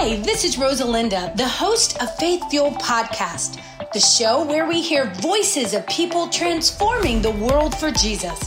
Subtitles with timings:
[0.00, 3.60] Hi, this is Rosalinda, the host of Faith Fuel Podcast,
[3.92, 8.38] the show where we hear voices of people transforming the world for Jesus.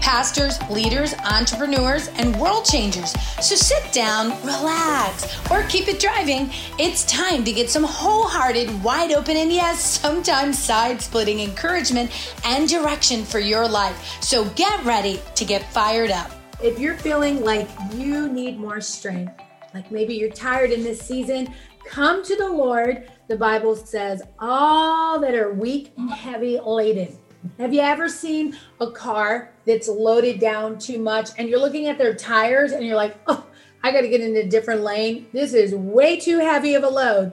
[0.00, 3.12] Pastors, leaders, entrepreneurs, and world changers.
[3.44, 6.50] So sit down, relax, or keep it driving.
[6.78, 12.12] It's time to get some wholehearted, wide open, and yes, sometimes side splitting encouragement
[12.44, 14.22] and direction for your life.
[14.22, 16.30] So get ready to get fired up.
[16.62, 19.32] If you're feeling like you need more strength,
[19.74, 21.54] like maybe you're tired in this season,
[21.86, 23.10] come to the Lord.
[23.28, 27.18] The Bible says, all that are weak and heavy laden.
[27.58, 31.98] Have you ever seen a car that's loaded down too much and you're looking at
[31.98, 33.44] their tires and you're like, oh,
[33.82, 35.26] I got to get in a different lane.
[35.32, 37.32] This is way too heavy of a load.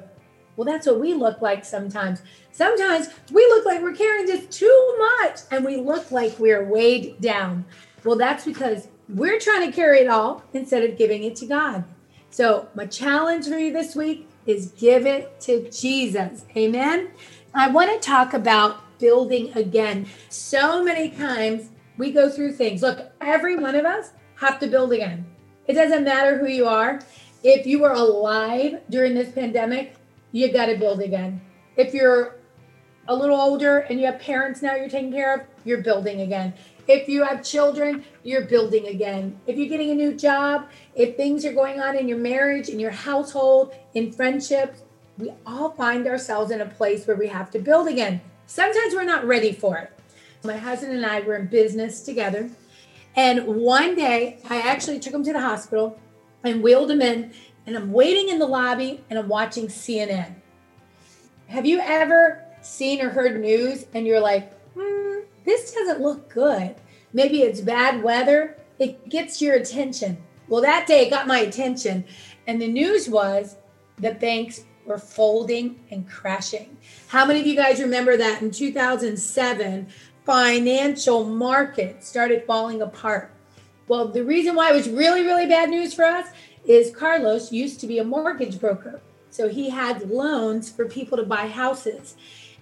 [0.56, 2.22] Well, that's what we look like sometimes.
[2.52, 7.22] Sometimes we look like we're carrying just too much and we look like we're weighed
[7.22, 7.66] down.
[8.04, 11.84] Well, that's because we're trying to carry it all instead of giving it to God.
[12.32, 16.46] So, my challenge for you this week is give it to Jesus.
[16.56, 17.10] Amen.
[17.54, 20.08] I want to talk about building again.
[20.30, 22.82] So many times we go through things.
[22.82, 25.26] Look, every one of us have to build again.
[25.68, 27.00] It doesn't matter who you are.
[27.44, 29.96] If you were alive during this pandemic,
[30.32, 31.42] you got to build again.
[31.78, 32.39] If you're
[33.10, 36.54] a little older and you have parents now you're taking care of, you're building again.
[36.88, 39.40] If you have children, you're building again.
[39.48, 42.80] If you're getting a new job, if things are going on in your marriage, in
[42.80, 44.84] your household, in friendships,
[45.18, 48.22] we all find ourselves in a place where we have to build again.
[48.46, 49.92] Sometimes we're not ready for it.
[50.44, 52.50] My husband and I were in business together.
[53.16, 56.00] And one day, I actually took him to the hospital
[56.44, 57.34] and wheeled him in.
[57.66, 60.36] And I'm waiting in the lobby and I'm watching CNN.
[61.48, 66.76] Have you ever seen or heard news and you're like, hmm, this doesn't look good.
[67.14, 68.58] Maybe it's bad weather.
[68.78, 70.18] It gets your attention.
[70.48, 72.06] Well, that day it got my attention.
[72.48, 73.56] And the news was
[73.98, 76.78] the banks were folding and crashing.
[77.08, 79.88] How many of you guys remember that in 2007,
[80.26, 83.32] financial markets started falling apart?
[83.88, 86.28] Well, the reason why it was really, really bad news for us
[86.66, 89.02] is Carlos used to be a mortgage broker.
[89.32, 92.16] So he had loans for people to buy houses.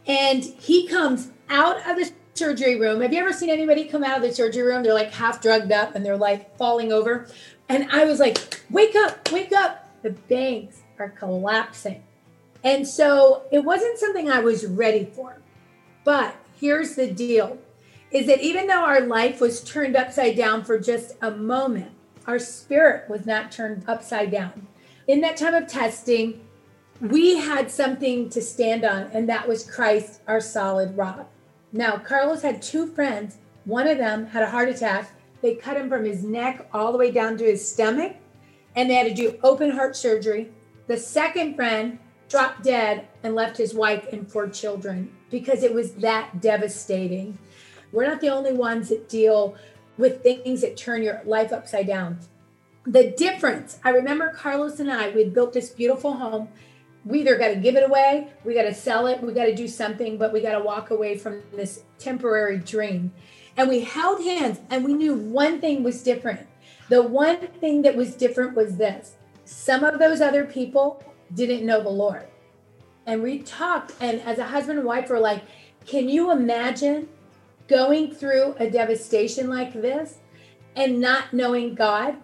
[0.08, 3.02] And he comes out of the surgery room.
[3.02, 4.84] Have you ever seen anybody come out of the surgery room?
[4.84, 7.28] They're like half drugged up and they're like falling over.
[7.68, 9.90] And I was like, wake up, wake up.
[10.04, 12.04] The banks are collapsing.
[12.64, 15.38] And so it wasn't something I was ready for.
[16.04, 17.58] But here's the deal
[18.10, 21.92] is that even though our life was turned upside down for just a moment,
[22.26, 24.68] our spirit was not turned upside down.
[25.08, 26.40] In that time of testing,
[27.00, 31.30] we had something to stand on, and that was Christ, our solid rock.
[31.72, 33.38] Now, Carlos had two friends.
[33.66, 35.12] One of them had a heart attack.
[35.42, 38.16] They cut him from his neck all the way down to his stomach,
[38.76, 40.50] and they had to do open heart surgery.
[40.88, 42.00] The second friend
[42.30, 47.38] dropped dead and left his wife and four children because it was that devastating.
[47.92, 49.56] We're not the only ones that deal
[49.98, 52.20] with things that turn your life upside down.
[52.86, 56.48] The difference, I remember Carlos and I, we built this beautiful home
[57.06, 59.56] we either got to give it away, we got to sell it, we got to
[59.56, 63.12] do something, but we got to walk away from this temporary dream.
[63.56, 66.48] And we held hands and we knew one thing was different.
[66.90, 69.16] The one thing that was different was this
[69.46, 71.02] some of those other people
[71.34, 72.28] didn't know the Lord.
[73.06, 75.44] And we talked, and as a husband and wife, we're like,
[75.86, 77.08] can you imagine
[77.70, 80.20] going through a devastation like this
[80.76, 82.18] and not knowing God?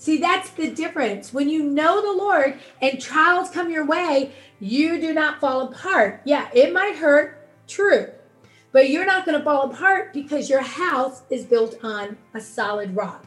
[0.00, 1.34] See, that's the difference.
[1.34, 6.22] When you know the Lord and trials come your way, you do not fall apart.
[6.24, 8.10] Yeah, it might hurt, true,
[8.72, 12.96] but you're not going to fall apart because your house is built on a solid
[12.96, 13.26] rock.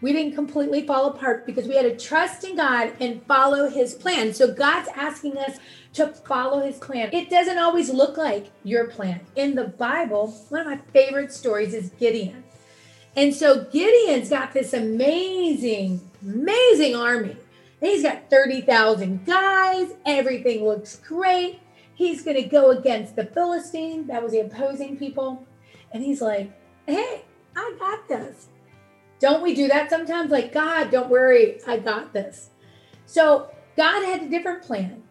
[0.00, 3.94] We didn't completely fall apart because we had to trust in God and follow his
[3.94, 4.34] plan.
[4.34, 5.58] So God's asking us
[5.92, 7.10] to follow his plan.
[7.12, 9.20] It doesn't always look like your plan.
[9.36, 12.42] In the Bible, one of my favorite stories is Gideon.
[13.16, 17.36] And so Gideon's got this amazing, amazing army.
[17.80, 19.92] He's got 30,000 guys.
[20.06, 21.60] Everything looks great.
[21.94, 24.06] He's going to go against the Philistine.
[24.06, 25.46] That was the opposing people.
[25.92, 26.52] And he's like,
[26.86, 27.22] hey,
[27.56, 28.48] I got this.
[29.18, 30.30] Don't we do that sometimes?
[30.30, 32.50] Like, God, don't worry, I got this.
[33.06, 35.02] So God had a different plan.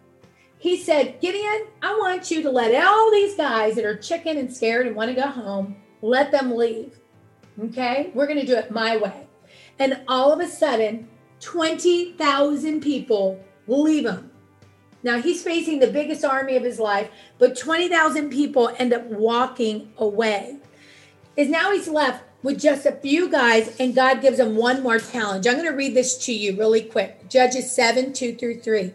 [0.57, 4.53] He said, Gideon, I want you to let all these guys that are chicken and
[4.53, 6.99] scared and want to go home, let them leave.
[7.65, 9.27] Okay, we're going to do it my way.
[9.77, 11.09] And all of a sudden,
[11.41, 14.31] 20,000 people leave him.
[15.03, 19.93] Now he's facing the biggest army of his life, but 20,000 people end up walking
[19.97, 20.57] away.
[21.37, 24.99] Is now he's left with just a few guys, and God gives him one more
[24.99, 25.47] challenge.
[25.47, 28.93] I'm going to read this to you really quick Judges 7 2 through 3.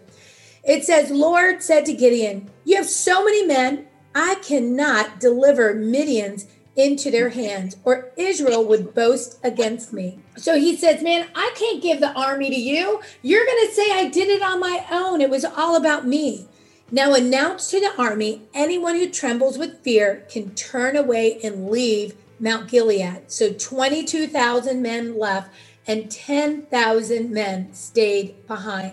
[0.63, 6.47] It says, Lord said to Gideon, You have so many men, I cannot deliver Midians
[6.77, 10.19] into their hands, or Israel would boast against me.
[10.37, 13.01] So he says, Man, I can't give the army to you.
[13.23, 15.21] You're going to say I did it on my own.
[15.21, 16.49] It was all about me.
[16.91, 22.15] Now announce to the army anyone who trembles with fear can turn away and leave
[22.39, 23.31] Mount Gilead.
[23.31, 25.51] So 22,000 men left
[25.87, 28.93] and 10,000 men stayed behind.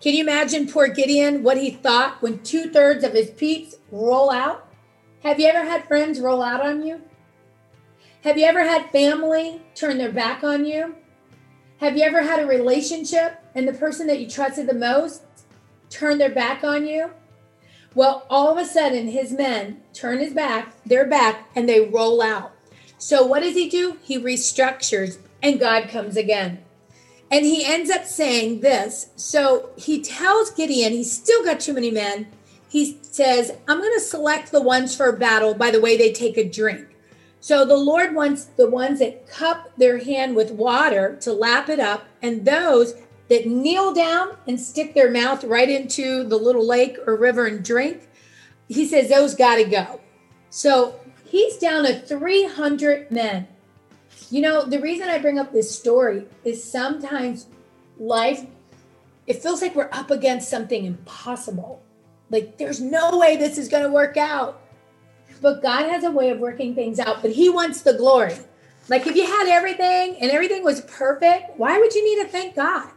[0.00, 4.30] Can you imagine poor Gideon, what he thought when two thirds of his peeps roll
[4.30, 4.66] out?
[5.22, 7.02] Have you ever had friends roll out on you?
[8.22, 10.94] Have you ever had family turn their back on you?
[11.78, 15.22] Have you ever had a relationship and the person that you trusted the most
[15.88, 17.12] turn their back on you?
[17.94, 22.20] Well, all of a sudden, his men turn his back, their back, and they roll
[22.20, 22.52] out.
[22.98, 23.96] So, what does he do?
[24.02, 26.62] He restructures, and God comes again.
[27.30, 29.08] And he ends up saying this.
[29.16, 32.26] So, he tells Gideon, he's still got too many men.
[32.68, 36.36] He says, I'm going to select the ones for battle by the way they take
[36.36, 36.89] a drink.
[37.40, 41.80] So the Lord wants the ones that cup their hand with water to lap it
[41.80, 42.94] up, and those
[43.28, 47.64] that kneel down and stick their mouth right into the little lake or river and
[47.64, 48.08] drink.
[48.68, 50.00] He says those got to go.
[50.50, 53.46] So he's down to 300 men.
[54.30, 57.46] You know, the reason I bring up this story is sometimes
[57.98, 58.46] life,
[59.26, 61.82] it feels like we're up against something impossible.
[62.30, 64.60] Like there's no way this is going to work out.
[65.40, 68.36] But God has a way of working things out, but He wants the glory.
[68.88, 72.56] Like if you had everything and everything was perfect, why would you need to thank
[72.56, 72.90] God?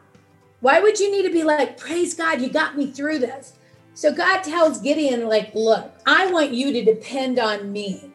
[0.60, 3.54] Why would you need to be like, praise God, you got me through this?
[3.94, 8.12] So God tells Gideon, like, look, I want you to depend on me.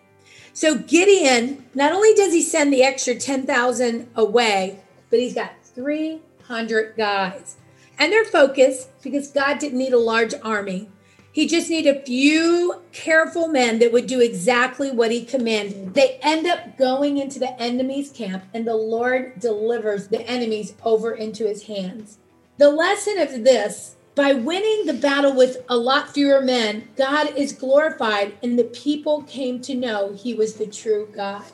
[0.52, 6.96] So Gideon, not only does he send the extra 10,000 away, but he's got 300
[6.96, 7.58] guys.
[7.96, 10.88] And they're focused because God didn't need a large army.
[11.32, 15.94] He just needed a few careful men that would do exactly what he commanded.
[15.94, 21.12] They end up going into the enemy's camp, and the Lord delivers the enemies over
[21.12, 22.18] into his hands.
[22.56, 27.52] The lesson of this by winning the battle with a lot fewer men, God is
[27.52, 31.44] glorified, and the people came to know he was the true God.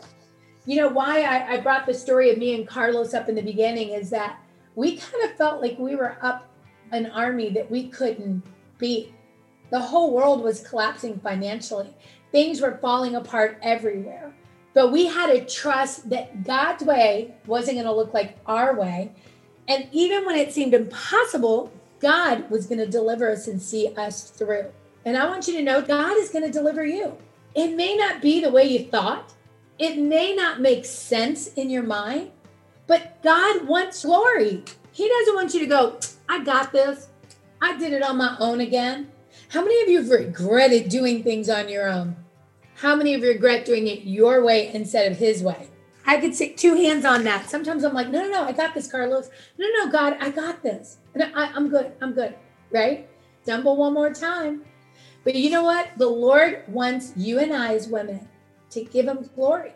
[0.64, 3.42] You know, why I, I brought the story of me and Carlos up in the
[3.42, 4.40] beginning is that
[4.76, 6.48] we kind of felt like we were up
[6.90, 8.42] an army that we couldn't
[8.78, 9.12] beat
[9.74, 11.92] the whole world was collapsing financially.
[12.30, 14.32] Things were falling apart everywhere.
[14.72, 19.10] But we had to trust that God's way wasn't going to look like our way.
[19.66, 24.30] And even when it seemed impossible, God was going to deliver us and see us
[24.30, 24.66] through.
[25.04, 27.18] And I want you to know God is going to deliver you.
[27.56, 29.32] It may not be the way you thought,
[29.80, 32.30] it may not make sense in your mind,
[32.86, 34.62] but God wants glory.
[34.92, 35.98] He doesn't want you to go,
[36.28, 37.08] I got this.
[37.60, 39.10] I did it on my own again.
[39.54, 42.16] How many of you have regretted doing things on your own?
[42.74, 45.68] How many of you regret doing it your way instead of his way?
[46.04, 47.48] I could stick two hands on that.
[47.48, 49.30] Sometimes I'm like, no, no, no, I got this, Carlos.
[49.56, 50.98] No, no, God, I got this.
[51.14, 51.92] I, I'm good.
[52.00, 52.34] I'm good.
[52.72, 53.08] Right?
[53.44, 54.64] Stumble one more time.
[55.22, 55.88] But you know what?
[55.98, 58.28] The Lord wants you and I as women
[58.70, 59.72] to give him glory.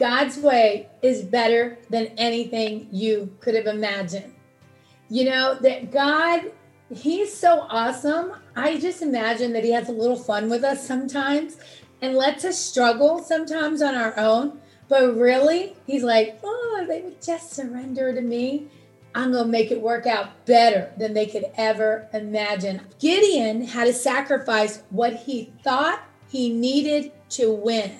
[0.00, 4.34] God's way is better than anything you could have imagined.
[5.08, 6.50] You know, that God
[6.92, 8.32] he's so awesome.
[8.56, 11.56] I just imagine that he has a little fun with us sometimes
[12.02, 14.60] and lets us struggle sometimes on our own.
[14.88, 18.68] But really, he's like, oh, they would just surrender to me.
[19.14, 22.80] I'm going to make it work out better than they could ever imagine.
[22.98, 27.92] Gideon had to sacrifice what he thought he needed to win.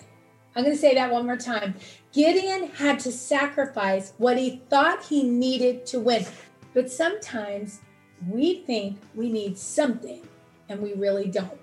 [0.55, 1.75] I'm going to say that one more time.
[2.13, 6.27] Gideon had to sacrifice what he thought he needed to win.
[6.75, 7.81] But sometimes
[8.29, 10.27] we think we need something
[10.69, 11.59] and we really don't.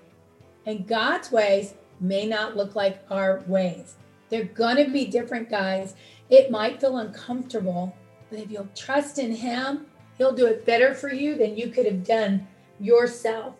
[0.66, 3.96] And God's ways may not look like our ways.
[4.28, 5.94] They're going to be different, guys.
[6.28, 7.96] It might feel uncomfortable,
[8.30, 9.86] but if you'll trust in Him,
[10.18, 12.46] He'll do it better for you than you could have done
[12.80, 13.54] yourself.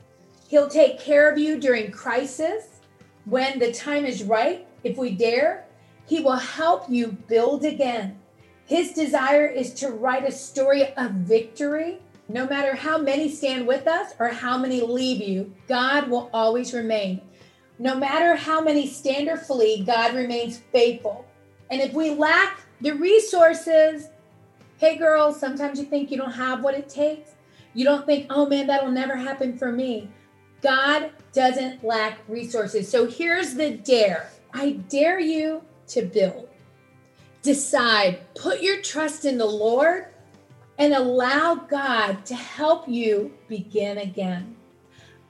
[0.48, 2.80] He'll take care of you during crisis
[3.24, 4.66] when the time is right.
[4.82, 5.66] If we dare,
[6.06, 8.18] He will help you build again.
[8.66, 13.87] His desire is to write a story of victory no matter how many stand with
[13.87, 17.23] us or how many leave you, God will always remain.
[17.78, 21.25] No matter how many stand or flee, God remains faithful.
[21.70, 24.08] And if we lack the resources,
[24.76, 27.30] hey girls, sometimes you think you don't have what it takes.
[27.75, 30.11] You don't think, oh man, that'll never happen for me.
[30.61, 32.90] God doesn't lack resources.
[32.90, 36.49] So here's the dare I dare you to build.
[37.42, 40.06] decide, put your trust in the Lord
[40.78, 44.56] and allow God to help you begin again.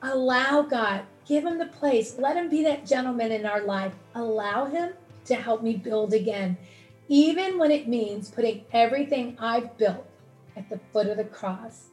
[0.02, 3.94] Allow God, give him the place, let him be that gentleman in our life.
[4.14, 4.92] Allow him
[5.24, 6.56] to help me build again,
[7.08, 10.06] even when it means putting everything I've built
[10.56, 11.88] at the foot of the cross.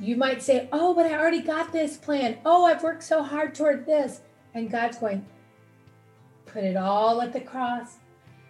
[0.00, 2.38] You might say, Oh, but I already got this plan.
[2.44, 4.20] Oh, I've worked so hard toward this.
[4.54, 5.24] And God's going,
[6.44, 7.96] Put it all at the cross,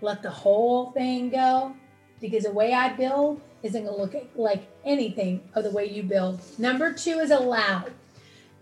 [0.00, 1.74] let the whole thing go,
[2.20, 6.02] because the way I build isn't going to look like anything of the way you
[6.02, 6.40] build.
[6.58, 7.84] Number two is allow.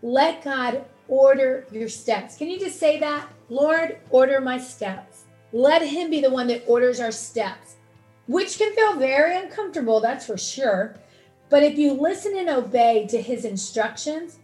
[0.02, 2.36] Let God order your steps.
[2.36, 3.28] Can you just say that?
[3.48, 5.24] Lord, order my steps.
[5.52, 7.76] Let Him be the one that orders our steps,
[8.26, 10.96] which can feel very uncomfortable, that's for sure.
[11.48, 14.38] But if you listen and obey to His instructions,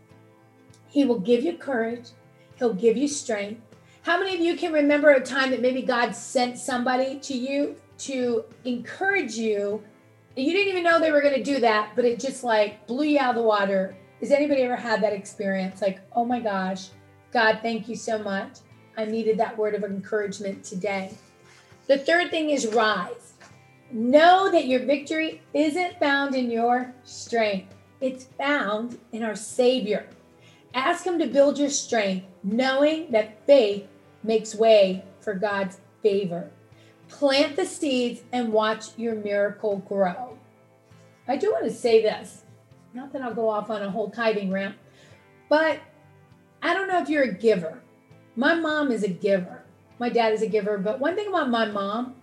[0.89, 2.11] He will give you courage,
[2.57, 3.63] He'll give you strength.
[4.03, 7.77] How many of you can remember a time that maybe God sent somebody to you
[7.99, 9.83] to encourage you?
[10.41, 13.05] You didn't even know they were going to do that, but it just like blew
[13.05, 15.81] you out of the water has anybody ever had that experience?
[15.81, 16.89] Like, oh my gosh,
[17.33, 18.59] God, thank you so much.
[18.97, 21.15] I needed that word of encouragement today.
[21.87, 23.33] The third thing is rise.
[23.91, 30.07] Know that your victory isn't found in your strength, it's found in our Savior.
[30.75, 33.89] Ask Him to build your strength, knowing that faith
[34.23, 36.51] makes way for God's favor.
[37.11, 40.39] Plant the seeds and watch your miracle grow.
[41.29, 42.45] I do want to say this
[42.93, 44.77] not that I'll go off on a whole tithing rant,
[45.49, 45.81] but
[46.63, 47.83] I don't know if you're a giver.
[48.37, 49.65] My mom is a giver.
[49.99, 50.79] My dad is a giver.
[50.79, 52.17] But one thing about my mom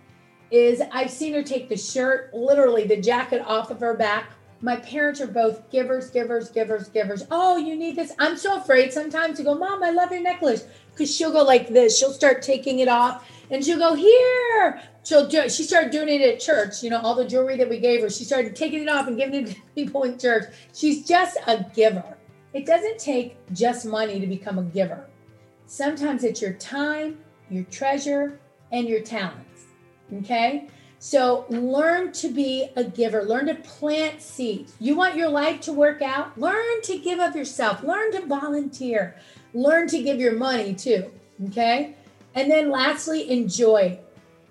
[0.50, 4.32] is I've seen her take the shirt, literally the jacket off of her back.
[4.60, 7.24] My parents are both givers, givers, givers, givers.
[7.30, 8.12] Oh, you need this.
[8.18, 10.66] I'm so afraid sometimes to go, Mom, I love your necklace.
[10.90, 11.96] Because she'll go like this.
[11.96, 16.20] She'll start taking it off and she'll go, Here, she'll do she started doing it
[16.20, 18.88] at church you know all the jewelry that we gave her she started taking it
[18.88, 22.16] off and giving it to people in church she's just a giver
[22.52, 25.06] it doesn't take just money to become a giver
[25.66, 27.18] sometimes it's your time
[27.50, 28.38] your treasure
[28.72, 29.64] and your talents
[30.14, 33.22] okay so learn to be a giver.
[33.22, 34.74] Learn to plant seeds.
[34.80, 36.38] You want your life to work out?
[36.38, 37.82] Learn to give of yourself.
[37.82, 39.16] Learn to volunteer.
[39.54, 41.10] Learn to give your money too
[41.46, 41.94] okay?
[42.34, 43.98] And then lastly enjoy.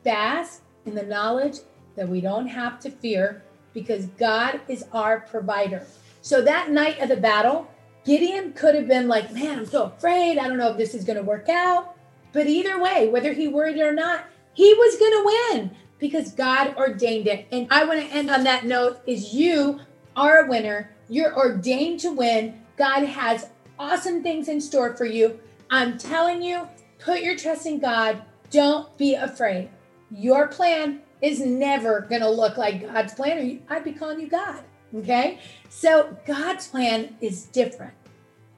[0.03, 1.57] Bask in the knowledge
[1.95, 5.85] that we don't have to fear because God is our provider.
[6.21, 7.69] So that night of the battle,
[8.05, 10.37] Gideon could have been like, Man, I'm so afraid.
[10.37, 11.95] I don't know if this is going to work out.
[12.33, 16.75] But either way, whether he worried or not, he was going to win because God
[16.77, 17.47] ordained it.
[17.51, 19.79] And I want to end on that note is you
[20.15, 20.91] are a winner.
[21.09, 22.61] You're ordained to win.
[22.77, 23.49] God has
[23.79, 25.39] awesome things in store for you.
[25.69, 26.67] I'm telling you,
[26.99, 28.21] put your trust in God.
[28.49, 29.69] Don't be afraid.
[30.11, 34.27] Your plan is never going to look like God's plan, or I'd be calling you
[34.27, 34.63] God.
[34.95, 35.39] Okay.
[35.69, 37.93] So God's plan is different,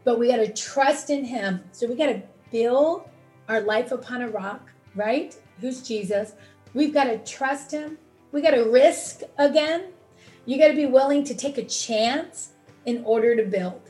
[0.03, 1.63] but we got to trust in Him.
[1.71, 3.09] So we got to build
[3.47, 5.35] our life upon a rock, right?
[5.59, 6.33] Who's Jesus?
[6.73, 7.97] We've got to trust Him.
[8.31, 9.85] We got to risk again.
[10.45, 12.51] You got to be willing to take a chance
[12.85, 13.81] in order to build.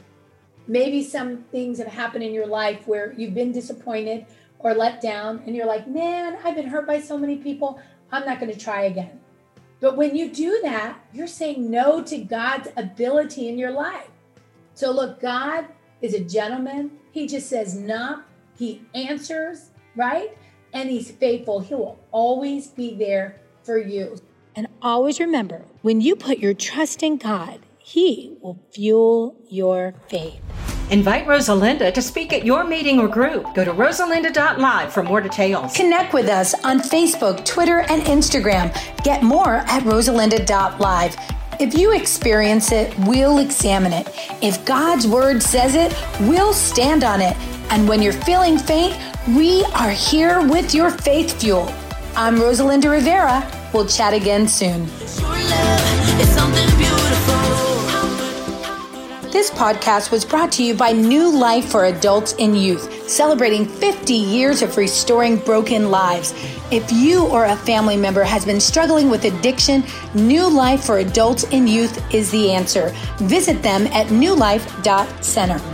[0.68, 4.26] Maybe some things have happened in your life where you've been disappointed
[4.60, 7.82] or let down and you're like, man, I've been hurt by so many people.
[8.12, 9.20] I'm not going to try again.
[9.80, 14.10] But when you do that, you're saying no to God's ability in your life.
[14.74, 15.66] So look, God
[16.02, 16.92] is a gentleman.
[17.12, 18.26] He just says knock.
[18.58, 20.38] He answers, right?
[20.74, 21.62] And he's faithful.
[21.62, 24.18] He will always be there for you.
[24.56, 30.42] And always remember when you put your trust in God, He will fuel your faith.
[30.92, 33.54] Invite Rosalinda to speak at your meeting or group.
[33.54, 35.76] Go to rosalinda.live for more details.
[35.76, 38.74] Connect with us on Facebook, Twitter, and Instagram.
[39.04, 41.16] Get more at rosalinda.live.
[41.60, 44.08] If you experience it, we'll examine it.
[44.42, 47.38] If God's word says it, we'll stand on it.
[47.72, 48.98] And when you're feeling faint,
[49.28, 51.72] we are here with your faith fuel.
[52.16, 53.50] I'm Rosalinda Rivera.
[53.74, 54.88] We'll chat again soon.
[59.32, 64.14] This podcast was brought to you by New Life for Adults and Youth, celebrating 50
[64.14, 66.34] years of restoring broken lives.
[66.72, 69.84] If you or a family member has been struggling with addiction,
[70.16, 72.92] New Life for Adults and Youth is the answer.
[73.20, 75.69] Visit them at newlife.center.